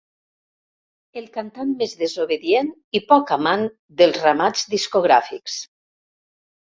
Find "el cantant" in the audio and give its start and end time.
1.19-1.73